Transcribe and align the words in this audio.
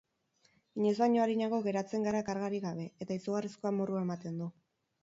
Inoiz 0.79 0.93
baino 1.01 1.21
arinago 1.25 1.59
geratzen 1.67 2.09
gara 2.09 2.25
kargarik 2.31 2.65
gabe, 2.67 2.89
eta 3.07 3.21
izugarrizko 3.21 3.75
amorrua 3.75 4.07
ematen 4.09 4.43
du. 4.45 4.55